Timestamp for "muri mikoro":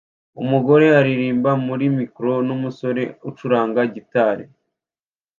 1.67-2.33